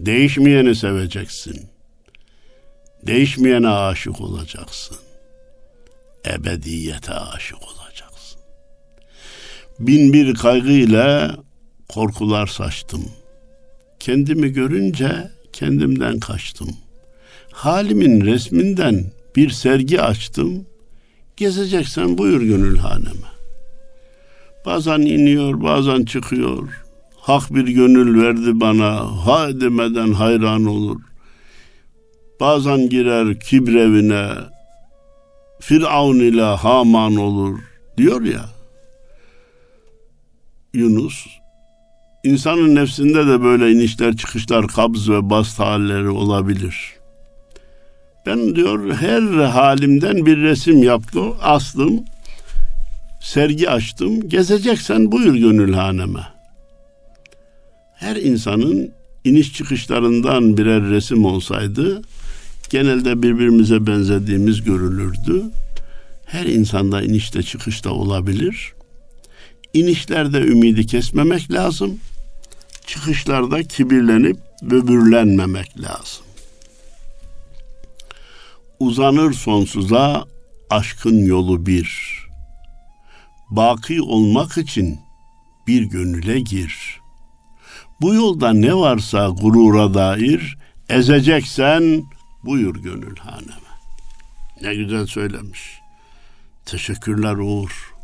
Değişmeyeni 0.00 0.74
seveceksin. 0.74 1.66
Değişmeyene 3.06 3.68
aşık 3.68 4.20
olacaksın. 4.20 4.96
Ebediyete 6.26 7.12
aşık 7.12 7.58
olacaksın. 7.62 8.40
Bin 9.78 10.12
bir 10.12 10.34
kaygı 10.34 10.72
ile 10.72 11.30
korkular 11.88 12.46
saçtım. 12.46 13.04
Kendimi 14.00 14.52
görünce 14.52 15.30
kendimden 15.52 16.20
kaçtım. 16.20 16.76
Halimin 17.52 18.20
resminden 18.20 19.04
bir 19.36 19.50
sergi 19.50 20.00
açtım. 20.00 20.66
Gezeceksen 21.36 22.18
buyur 22.18 22.40
gönül 22.40 22.78
haneme. 22.78 23.34
Bazen 24.66 25.00
iniyor, 25.00 25.62
bazen 25.62 26.04
çıkıyor. 26.04 26.68
Hak 27.16 27.54
bir 27.54 27.66
gönül 27.66 28.22
verdi 28.22 28.60
bana, 28.60 28.90
ha 29.26 29.60
demeden 29.60 30.12
hayran 30.12 30.64
olur. 30.64 31.00
Bazen 32.40 32.88
girer 32.88 33.40
kibrevine, 33.40 34.28
Firavun 35.60 36.18
ile 36.18 36.42
Haman 36.42 37.16
olur 37.16 37.58
diyor 37.96 38.22
ya. 38.22 38.44
Yunus, 40.74 41.26
insanın 42.24 42.74
nefsinde 42.74 43.26
de 43.26 43.42
böyle 43.42 43.72
inişler 43.72 44.16
çıkışlar, 44.16 44.68
kabz 44.68 45.10
ve 45.10 45.30
bast 45.30 45.60
halleri 45.60 46.08
olabilir. 46.08 47.03
Ben 48.26 48.56
diyor 48.56 48.94
her 48.94 49.22
halimden 49.44 50.26
bir 50.26 50.36
resim 50.36 50.82
yaptım, 50.82 51.34
astım, 51.42 52.04
sergi 53.20 53.70
açtım. 53.70 54.28
Gezeceksen 54.28 55.12
buyur 55.12 55.34
gönülhaneme. 55.34 56.20
Her 57.94 58.16
insanın 58.16 58.90
iniş 59.24 59.52
çıkışlarından 59.52 60.56
birer 60.56 60.82
resim 60.82 61.24
olsaydı 61.24 62.02
genelde 62.70 63.22
birbirimize 63.22 63.86
benzediğimiz 63.86 64.62
görülürdü. 64.62 65.42
Her 66.26 66.44
insanda 66.44 67.02
inişte 67.02 67.42
çıkışta 67.42 67.90
olabilir. 67.90 68.72
İnişlerde 69.74 70.38
ümidi 70.40 70.86
kesmemek 70.86 71.52
lazım. 71.52 71.98
Çıkışlarda 72.86 73.62
kibirlenip 73.62 74.36
böbürlenmemek 74.62 75.80
lazım. 75.80 76.23
Uzanır 78.84 79.32
sonsuza 79.32 80.24
aşkın 80.70 81.24
yolu 81.26 81.66
bir. 81.66 82.18
Baki 83.50 84.02
olmak 84.02 84.58
için 84.58 85.00
bir 85.66 85.82
gönüle 85.82 86.40
gir. 86.40 87.00
Bu 88.00 88.14
yolda 88.14 88.52
ne 88.52 88.74
varsa 88.74 89.28
gurura 89.28 89.94
dair 89.94 90.58
ezeceksen 90.88 92.02
buyur 92.44 92.76
gönül 92.76 93.16
haneme. 93.16 93.70
Ne 94.62 94.74
güzel 94.74 95.06
söylemiş. 95.06 95.60
Teşekkürler 96.66 97.34
Uğur. 97.34 97.94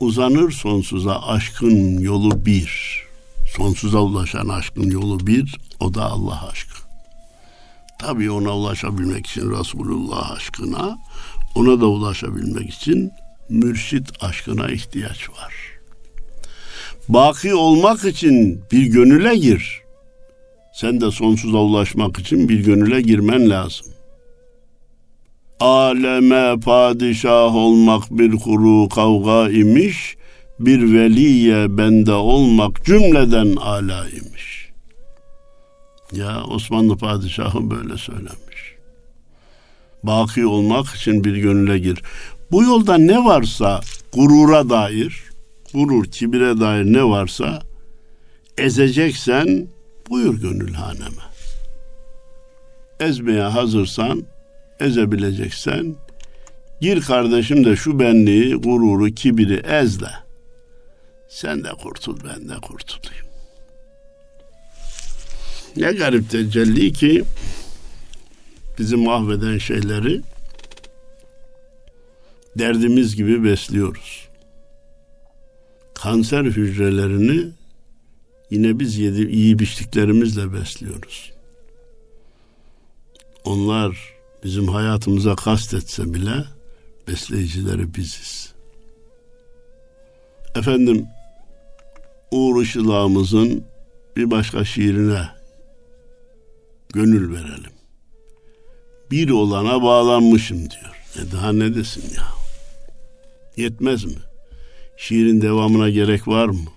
Uzanır 0.00 0.50
sonsuza 0.50 1.22
aşkın 1.22 1.98
yolu 1.98 2.46
bir. 2.46 3.02
Sonsuza 3.56 3.98
ulaşan 3.98 4.48
aşkın 4.48 4.90
yolu 4.90 5.26
bir. 5.26 5.58
O 5.80 5.94
da 5.94 6.04
Allah 6.04 6.48
aşkı. 6.48 6.81
Tabii 8.06 8.30
ona 8.30 8.56
ulaşabilmek 8.56 9.26
için 9.26 9.50
Resulullah 9.50 10.30
aşkına, 10.30 10.98
ona 11.54 11.80
da 11.80 11.86
ulaşabilmek 11.86 12.70
için 12.70 13.10
mürşit 13.48 14.24
aşkına 14.24 14.68
ihtiyaç 14.68 15.30
var. 15.30 15.54
Baki 17.08 17.54
olmak 17.54 18.04
için 18.04 18.60
bir 18.72 18.86
gönüle 18.86 19.36
gir. 19.36 19.82
Sen 20.74 21.00
de 21.00 21.10
sonsuza 21.10 21.58
ulaşmak 21.58 22.18
için 22.18 22.48
bir 22.48 22.64
gönüle 22.64 23.00
girmen 23.00 23.50
lazım. 23.50 23.86
Aleme 25.60 26.60
padişah 26.64 27.54
olmak 27.54 28.02
bir 28.10 28.32
kuru 28.32 28.88
kavga 28.88 29.50
imiş, 29.50 30.16
bir 30.60 30.94
veliye 30.94 31.78
bende 31.78 32.12
olmak 32.12 32.84
cümleden 32.84 33.56
ala 33.56 34.08
imiş. 34.08 34.61
Ya 36.12 36.44
Osmanlı 36.44 36.96
padişahı 36.96 37.70
böyle 37.70 37.96
söylemiş. 37.96 38.74
Baki 40.02 40.46
olmak 40.46 40.86
için 40.86 41.24
bir 41.24 41.36
gönüle 41.36 41.78
gir. 41.78 42.02
Bu 42.50 42.62
yolda 42.62 42.98
ne 42.98 43.24
varsa 43.24 43.80
gurura 44.12 44.70
dair, 44.70 45.22
gurur, 45.74 46.04
kibire 46.04 46.60
dair 46.60 46.84
ne 46.84 47.04
varsa 47.04 47.62
ezeceksen 48.58 49.68
buyur 50.10 50.40
gönül 50.40 50.74
haneme. 50.74 51.22
Ezmeye 53.00 53.42
hazırsan, 53.42 54.22
ezebileceksen 54.80 55.96
gir 56.80 57.00
kardeşim 57.00 57.64
de 57.64 57.76
şu 57.76 57.98
benliği, 57.98 58.54
gururu, 58.54 59.10
kibiri 59.10 59.62
ezle. 59.66 60.10
Sen 61.28 61.64
de 61.64 61.68
kurtul, 61.82 62.18
ben 62.24 62.48
de 62.48 62.54
kurtulayım. 62.54 63.31
Ne 65.76 65.92
garip 65.92 66.30
tecelli 66.30 66.92
ki 66.92 67.24
bizi 68.78 68.96
mahveden 68.96 69.58
şeyleri 69.58 70.22
derdimiz 72.58 73.16
gibi 73.16 73.44
besliyoruz. 73.44 74.28
Kanser 75.94 76.44
hücrelerini 76.44 77.48
yine 78.50 78.78
biz 78.78 78.98
yedi, 78.98 79.30
iyi 79.30 79.58
biçtiklerimizle 79.58 80.52
besliyoruz. 80.52 81.32
Onlar 83.44 84.14
bizim 84.44 84.68
hayatımıza 84.68 85.36
kastetse 85.36 86.14
bile 86.14 86.44
besleyicileri 87.08 87.94
biziz. 87.94 88.52
Efendim 90.54 91.06
Uğur 92.30 92.62
Işılağımızın 92.62 93.64
bir 94.16 94.30
başka 94.30 94.64
şiirine 94.64 95.41
gönül 96.92 97.32
verelim. 97.32 97.72
Bir 99.10 99.30
olana 99.30 99.82
bağlanmışım 99.82 100.58
diyor. 100.58 100.92
E 101.16 101.32
daha 101.32 101.52
ne 101.52 101.74
desin 101.74 102.14
ya? 102.16 102.24
Yetmez 103.56 104.04
mi? 104.04 104.18
Şiirin 104.96 105.40
devamına 105.40 105.90
gerek 105.90 106.28
var 106.28 106.46
mı? 106.46 106.70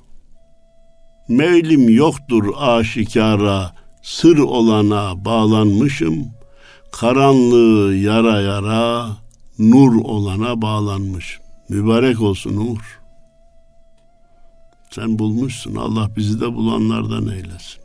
Meylim 1.29 1.89
yoktur 1.89 2.53
aşikara, 2.57 3.75
sır 4.03 4.37
olana 4.37 5.25
bağlanmışım. 5.25 6.27
Karanlığı 6.91 7.95
yara 7.95 8.41
yara, 8.41 9.07
nur 9.59 9.95
olana 9.95 10.61
bağlanmış. 10.61 11.39
Mübarek 11.69 12.21
olsun 12.21 12.57
Uğur. 12.57 12.99
Sen 14.91 15.19
bulmuşsun. 15.19 15.75
Allah 15.75 16.15
bizi 16.15 16.41
de 16.41 16.53
bulanlardan 16.53 17.27
eylesin. 17.27 17.84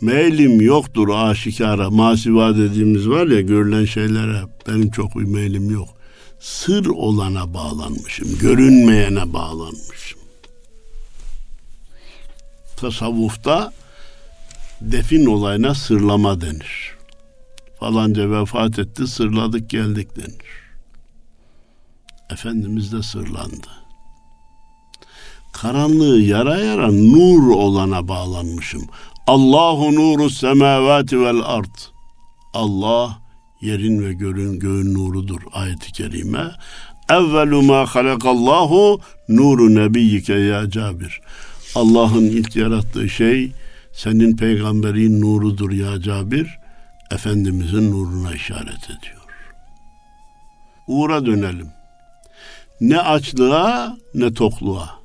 Meylim 0.00 0.60
yoktur 0.60 1.08
aşikara. 1.08 1.90
Masiva 1.90 2.56
dediğimiz 2.56 3.08
var 3.08 3.26
ya 3.26 3.40
görülen 3.40 3.84
şeylere 3.84 4.42
benim 4.68 4.90
çok 4.90 5.18
bir 5.18 5.24
meylim 5.24 5.70
yok. 5.70 5.88
Sır 6.40 6.86
olana 6.86 7.54
bağlanmışım. 7.54 8.38
Görünmeyene 8.38 9.32
bağlanmışım. 9.32 10.20
Tasavvufta 12.76 13.72
defin 14.80 15.26
olayına 15.26 15.74
sırlama 15.74 16.40
denir. 16.40 16.96
Falanca 17.80 18.30
vefat 18.30 18.78
etti, 18.78 19.06
sırladık 19.06 19.70
geldik 19.70 20.16
denir. 20.16 20.60
Efendimiz 22.30 22.92
de 22.92 23.02
sırlandı. 23.02 23.68
Karanlığı 25.52 26.20
yara 26.20 26.58
yara 26.58 26.92
nur 26.92 27.50
olana 27.50 28.08
bağlanmışım. 28.08 28.82
Allahu 29.26 29.94
nuru 29.94 30.30
semavati 30.30 31.20
vel 31.20 31.40
ard. 31.44 31.76
Allah 32.54 33.18
yerin 33.60 34.04
ve 34.04 34.12
göğün, 34.12 34.58
göğün 34.58 34.94
nurudur 34.94 35.40
ayeti 35.52 35.92
kerime. 35.92 36.50
Evvelu 37.10 37.62
ma 37.62 37.86
halakallahu 37.86 39.00
nuru 39.28 39.74
nebiyyike 39.74 40.34
ya 40.34 40.70
Cabir. 40.70 41.20
Allah'ın 41.74 42.24
ilk 42.24 42.56
yarattığı 42.56 43.08
şey 43.08 43.52
senin 43.92 44.36
peygamberin 44.36 45.20
nurudur 45.20 45.70
ya 45.70 46.00
Cabir. 46.00 46.48
Efendimizin 47.10 47.92
nuruna 47.92 48.34
işaret 48.34 48.84
ediyor. 48.84 49.20
Uğur'a 50.86 51.26
dönelim. 51.26 51.68
Ne 52.80 52.98
açlığa 53.00 53.96
ne 54.14 54.34
tokluğa. 54.34 55.00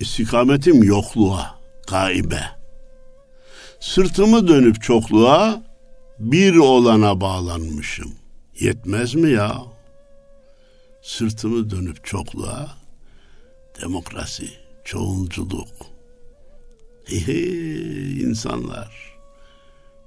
İstikametim 0.00 0.82
yokluğa, 0.82 1.54
gaibe. 1.90 2.53
Sırtımı 3.84 4.48
dönüp 4.48 4.82
çokluğa, 4.82 5.62
bir 6.18 6.56
olana 6.56 7.20
bağlanmışım. 7.20 8.12
Yetmez 8.60 9.14
mi 9.14 9.30
ya? 9.30 9.62
Sırtımı 11.02 11.70
dönüp 11.70 12.04
çokluğa, 12.04 12.76
demokrasi, 13.82 14.48
çoğulculuk. 14.84 15.68
Hihi 17.08 18.22
insanlar, 18.22 19.16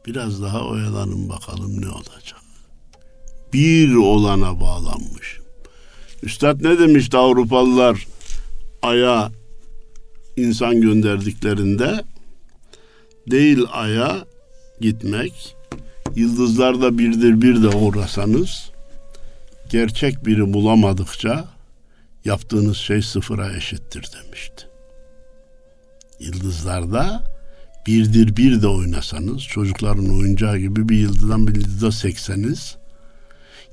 biraz 0.06 0.42
daha 0.42 0.68
oyalanın 0.68 1.30
bakalım 1.30 1.82
ne 1.82 1.90
olacak. 1.90 2.42
Bir 3.54 3.96
olana 3.96 4.62
bağlanmışım. 4.62 5.46
Üstad 6.24 6.62
ne 6.62 6.80
demişti 6.80 7.18
Avrupalılar 7.18 8.08
aya 8.82 9.32
insan 10.38 10.82
gönderdiklerinde 10.82 12.04
değil 13.32 13.66
aya 13.72 14.26
gitmek, 14.82 15.56
yıldızlarda 16.16 16.98
birdir 16.98 17.42
bir 17.42 17.63
de 17.63 17.68
uğrasanız 17.68 18.72
gerçek 19.70 20.26
biri 20.26 20.54
bulamadıkça 20.54 21.46
yaptığınız 22.26 22.78
şey 22.78 23.02
sıfıra 23.02 23.54
eşittir 23.54 24.10
demişti. 24.13 24.68
Yıldızlarda 26.20 27.24
birdir 27.88 28.38
bir 28.38 28.62
de 28.62 28.68
oynasanız, 28.68 29.44
çocukların 29.44 30.10
oyuncağı 30.10 30.58
gibi 30.58 30.90
bir 30.90 30.98
yıldızdan 30.98 31.48
bir 31.48 31.56
yıldıza 31.56 31.92
sekseniz, 31.92 32.78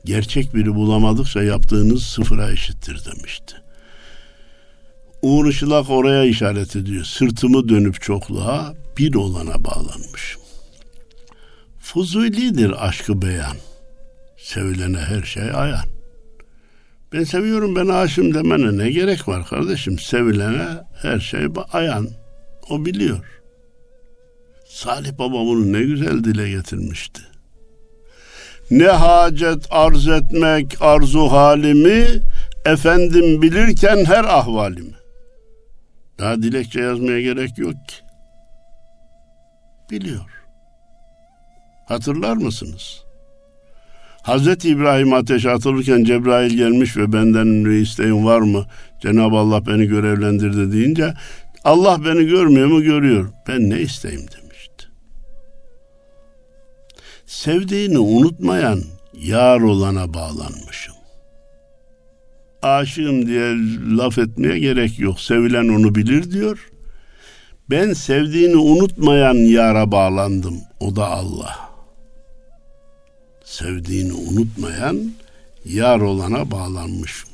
gerçek 0.05 0.55
biri 0.55 0.75
bulamadıkça 0.75 1.43
yaptığınız 1.43 2.03
sıfıra 2.03 2.53
eşittir 2.53 3.05
demişti. 3.05 3.63
Uğur 5.24 5.90
oraya 5.90 6.24
işaret 6.24 6.76
ediyor. 6.76 7.04
Sırtımı 7.04 7.68
dönüp 7.68 8.02
çokluğa 8.02 8.74
bir 8.98 9.14
olana 9.14 9.64
bağlanmışım. 9.64 10.42
Fuzulidir 11.80 12.87
aşkı 12.87 13.22
beyan. 13.22 13.56
Sevilene 14.38 14.98
her 14.98 15.22
şey 15.22 15.42
ayan. 15.42 15.84
Ben 17.12 17.24
seviyorum 17.24 17.76
ben 17.76 17.88
aşığım 17.88 18.34
demene 18.34 18.78
ne 18.78 18.90
gerek 18.90 19.28
var 19.28 19.46
kardeşim? 19.46 19.98
Sevilene 19.98 20.66
her 21.02 21.20
şey 21.20 21.46
ayan. 21.72 22.08
O 22.70 22.84
biliyor. 22.84 23.40
Salih 24.68 25.18
Baba 25.18 25.34
bunu 25.34 25.72
ne 25.72 25.82
güzel 25.82 26.24
dile 26.24 26.50
getirmişti. 26.50 27.22
Ne 28.70 28.87
hacet 28.87 29.66
arz 29.70 30.08
etmek 30.08 30.82
arzu 30.82 31.20
halimi, 31.20 32.06
efendim 32.64 33.42
bilirken 33.42 34.04
her 34.04 34.24
ahvalimi. 34.24 35.04
Daha 36.18 36.42
dilekçe 36.42 36.81
yazmaya 36.81 37.20
gerek 37.20 37.59
yok 37.59 37.88
ki. 37.88 37.96
Biliyor. 39.90 40.31
Hatırlar 41.87 42.37
mısınız? 42.37 43.05
Hazreti 44.22 44.68
İbrahim 44.68 45.12
ateşe 45.12 45.50
atılırken 45.50 46.05
Cebrail 46.05 46.57
gelmiş 46.57 46.96
ve 46.96 47.12
benden 47.12 47.64
bir 47.64 47.70
isteğin 47.70 48.24
var 48.24 48.40
mı? 48.40 48.66
Cenab-ı 49.00 49.37
Allah 49.37 49.66
beni 49.66 49.87
görevlendirdi 49.87 50.72
deyince 50.72 51.14
Allah 51.64 52.05
beni 52.05 52.27
görmüyor 52.27 52.66
mu? 52.66 52.83
Görüyor. 52.83 53.33
Ben 53.48 53.70
ne 53.70 53.81
isteyim 53.81 54.20
demişti. 54.20 54.87
Sevdiğini 57.27 57.98
unutmayan 57.98 58.81
yar 59.12 59.61
olana 59.61 60.14
bağlanmışım. 60.14 60.93
Aşığım 62.64 63.27
diye 63.27 63.55
laf 63.96 64.18
etmeye 64.18 64.59
gerek 64.59 64.98
yok. 64.98 65.20
Sevilen 65.20 65.68
onu 65.68 65.94
bilir 65.94 66.31
diyor. 66.31 66.70
Ben 67.70 67.92
sevdiğini 67.92 68.57
unutmayan 68.57 69.35
yara 69.35 69.92
bağlandım. 69.92 70.61
O 70.81 70.96
da 70.96 71.07
Allah. 71.07 71.70
Sevdiğini 73.44 74.12
unutmayan 74.12 75.12
yar 75.64 76.00
olana 76.00 76.50
bağlanmış. 76.50 77.24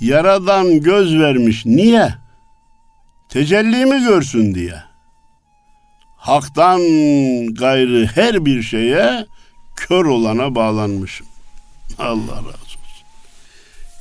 Yaradan 0.00 0.80
göz 0.80 1.18
vermiş. 1.18 1.66
Niye? 1.66 2.14
Tecellimi 3.30 4.04
görsün 4.04 4.54
diye. 4.54 4.82
Hak'tan 6.16 6.80
gayrı 7.54 8.06
her 8.06 8.44
bir 8.44 8.62
şeye 8.62 9.26
kör 9.76 10.04
olana 10.04 10.54
bağlanmışım. 10.54 11.26
Allah 11.98 12.36
razı. 12.36 12.63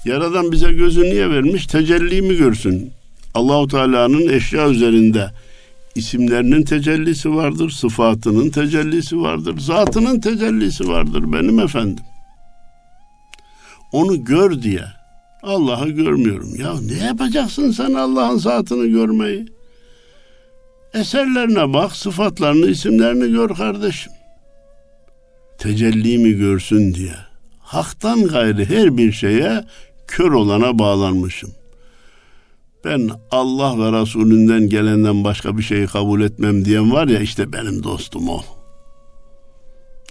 Yaradan 0.06 0.52
bize 0.52 0.72
gözü 0.72 1.02
niye 1.02 1.30
vermiş? 1.30 1.68
Tecellimi 1.68 2.36
görsün. 2.36 2.92
Allahu 3.34 3.68
Teala'nın 3.68 4.30
eşya 4.30 4.70
üzerinde 4.70 5.32
isimlerinin 5.96 6.64
tecellisi 6.64 7.36
vardır, 7.36 7.70
sıfatının 7.70 8.50
tecellisi 8.50 9.22
vardır, 9.22 9.60
zatının 9.60 10.20
tecellisi 10.20 10.88
vardır 10.88 11.34
benim 11.34 11.60
efendim. 11.60 12.04
Onu 13.92 14.26
gör 14.26 14.62
diye 14.62 14.84
Allah'ı 15.44 15.90
görmüyorum. 15.90 16.56
Ya 16.56 16.74
ne 16.82 17.06
yapacaksın 17.06 17.72
sen 17.72 17.94
Allah'ın 17.94 18.38
zatını 18.38 18.88
görmeyi? 18.88 19.46
Eserlerine 20.94 21.74
bak, 21.74 21.96
sıfatlarını, 21.96 22.66
isimlerini 22.66 23.32
gör 23.32 23.56
kardeşim. 23.56 24.14
Tecellimi 25.58 26.34
görsün 26.34 26.94
diye. 26.94 27.16
Haktan 27.60 28.28
gayrı 28.28 28.66
her 28.66 28.98
bir 28.98 29.12
şeye 29.12 29.64
kör 30.14 30.32
olana 30.32 30.80
bağlanmışım. 30.80 31.50
Ben 32.86 33.10
Allah 33.32 33.80
ve 33.80 34.02
Resulünden 34.02 34.70
gelenden 34.70 35.24
başka 35.24 35.58
bir 35.58 35.64
şeyi 35.64 35.88
kabul 35.88 36.22
etmem 36.22 36.66
diyen 36.66 36.92
var 36.92 37.08
ya 37.08 37.20
işte 37.20 37.54
benim 37.54 37.84
dostum 37.84 38.30
o. 38.30 38.42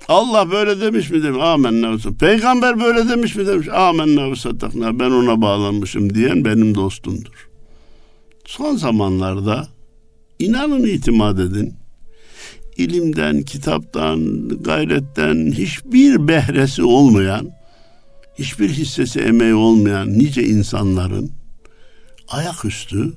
Allah 0.09 0.51
böyle 0.51 0.81
demiş 0.81 1.11
mi 1.11 1.23
demiş. 1.23 1.41
Amenna 1.43 1.93
ve 1.93 2.19
Peygamber 2.21 2.81
böyle 2.81 3.09
demiş 3.09 3.37
mi 3.37 3.47
demiş. 3.47 3.69
Amenna 3.69 4.31
ve. 4.31 4.99
Ben 4.99 5.11
ona 5.11 5.43
bağlanmışım 5.43 6.15
diyen 6.15 6.45
benim 6.45 6.75
dostumdur. 6.75 7.49
Son 8.47 8.77
zamanlarda 8.77 9.69
inanın 10.39 10.85
itimat 10.85 11.41
edin. 11.41 11.75
ilimden, 12.77 13.43
kitaptan, 13.43 14.49
gayretten 14.49 15.53
hiçbir 15.53 16.29
behresi 16.29 16.83
olmayan, 16.83 17.51
hiçbir 18.39 18.71
hissesi 18.71 19.21
emeği 19.21 19.55
olmayan 19.55 20.19
nice 20.19 20.45
insanların 20.45 21.33
ayaküstü 22.29 23.13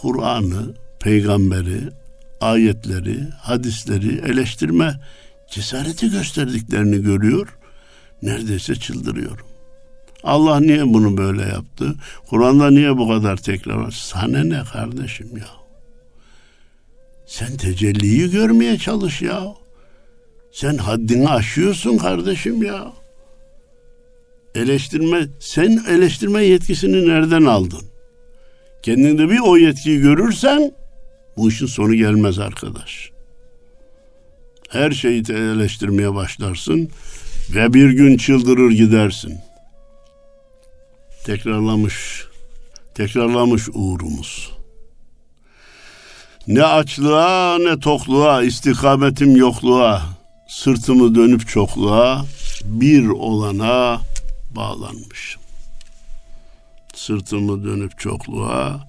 Kur'an'ı, 0.00 0.74
peygamberi, 1.00 1.80
ayetleri, 2.40 3.28
hadisleri 3.40 4.18
eleştirme 4.18 5.00
cesareti 5.50 6.10
gösterdiklerini 6.10 7.02
görüyor. 7.02 7.58
Neredeyse 8.22 8.74
çıldırıyorum. 8.74 9.46
Allah 10.22 10.60
niye 10.60 10.86
bunu 10.86 11.16
böyle 11.16 11.42
yaptı? 11.42 11.94
Kur'an'da 12.30 12.70
niye 12.70 12.96
bu 12.96 13.08
kadar 13.08 13.36
tekrar? 13.36 13.90
Sana 13.90 14.44
ne 14.44 14.64
kardeşim 14.72 15.36
ya? 15.36 15.48
Sen 17.26 17.56
tecelliyi 17.56 18.30
görmeye 18.30 18.78
çalış 18.78 19.22
ya. 19.22 19.44
Sen 20.52 20.76
haddini 20.76 21.28
aşıyorsun 21.28 21.98
kardeşim 21.98 22.62
ya. 22.62 22.92
Eleştirme, 24.56 25.26
sen 25.40 25.84
eleştirme 25.88 26.44
yetkisini 26.44 27.08
nereden 27.08 27.44
aldın? 27.44 27.82
Kendinde 28.82 29.30
bir 29.30 29.38
o 29.38 29.56
yetkiyi 29.56 30.00
görürsen 30.00 30.72
bu 31.36 31.48
işin 31.48 31.66
sonu 31.66 31.94
gelmez 31.94 32.38
arkadaş. 32.38 33.10
Her 34.68 34.90
şeyi 34.90 35.22
eleştirmeye 35.30 36.14
başlarsın 36.14 36.88
ve 37.54 37.74
bir 37.74 37.90
gün 37.90 38.16
çıldırır 38.16 38.70
gidersin. 38.70 39.38
Tekrarlamış, 41.24 42.24
tekrarlamış 42.94 43.68
uğrumuz. 43.74 44.52
Ne 46.46 46.64
açlığa 46.64 47.58
ne 47.58 47.80
tokluğa, 47.80 48.42
istikametim 48.42 49.36
yokluğa, 49.36 50.02
sırtımı 50.48 51.14
dönüp 51.14 51.48
çokluğa, 51.48 52.24
bir 52.64 53.08
olana 53.08 54.00
bağlanmışım 54.56 55.46
sırtımı 56.96 57.64
dönüp 57.64 57.98
çokluğa 57.98 58.88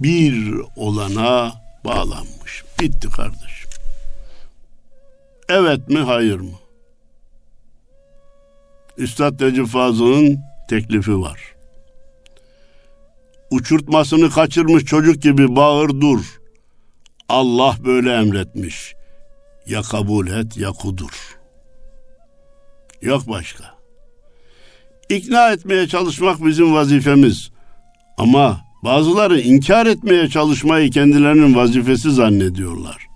bir 0.00 0.54
olana 0.76 1.52
bağlanmış. 1.84 2.64
Bitti 2.80 3.10
kardeşim. 3.10 3.70
Evet 5.48 5.88
mi 5.88 5.98
hayır 5.98 6.40
mı? 6.40 6.58
Üstad 8.96 9.40
Necip 9.40 9.66
Fazıl'ın 9.66 10.40
teklifi 10.68 11.20
var. 11.20 11.54
Uçurtmasını 13.50 14.30
kaçırmış 14.30 14.84
çocuk 14.84 15.22
gibi 15.22 15.56
bağır 15.56 15.88
dur. 15.88 16.40
Allah 17.28 17.76
böyle 17.84 18.14
emretmiş. 18.14 18.94
Ya 19.66 19.82
kabul 19.82 20.26
et 20.26 20.56
ya 20.56 20.70
kudur. 20.70 21.38
Yok 23.02 23.28
başka. 23.28 23.81
İkna 25.12 25.52
etmeye 25.52 25.88
çalışmak 25.88 26.44
bizim 26.44 26.74
vazifemiz. 26.74 27.50
Ama 28.18 28.60
bazıları 28.84 29.40
inkar 29.40 29.86
etmeye 29.86 30.28
çalışmayı 30.28 30.90
kendilerinin 30.90 31.54
vazifesi 31.54 32.10
zannediyorlar. 32.10 33.06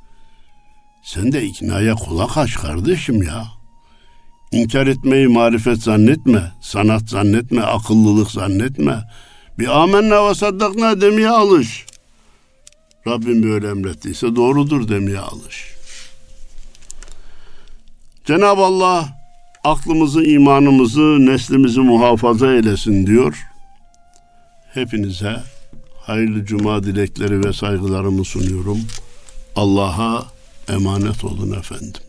Sen 1.04 1.32
de 1.32 1.44
iknaya 1.44 1.94
kulak 1.94 2.36
aç 2.38 2.54
kardeşim 2.54 3.22
ya. 3.22 3.44
İnkar 4.52 4.86
etmeyi 4.86 5.28
marifet 5.28 5.82
zannetme, 5.82 6.52
sanat 6.60 7.08
zannetme, 7.08 7.62
akıllılık 7.62 8.30
zannetme. 8.30 9.04
Bir 9.58 9.82
amenna 9.82 10.28
ve 10.28 10.34
saddakna 10.34 11.00
demeye 11.00 11.30
alış. 11.30 11.86
Rabbim 13.06 13.42
böyle 13.42 13.68
emrettiyse 13.68 14.36
doğrudur 14.36 14.88
demeye 14.88 15.18
alış. 15.18 15.74
Cenab-ı 18.24 18.62
Allah 18.62 19.25
aklımızı, 19.66 20.24
imanımızı, 20.24 21.26
neslimizi 21.26 21.80
muhafaza 21.80 22.52
eylesin 22.52 23.06
diyor. 23.06 23.46
Hepinize 24.74 25.36
hayırlı 26.02 26.44
cuma 26.44 26.84
dilekleri 26.84 27.44
ve 27.44 27.52
saygılarımı 27.52 28.24
sunuyorum. 28.24 28.78
Allah'a 29.56 30.26
emanet 30.68 31.24
olun 31.24 31.58
efendim. 31.58 32.05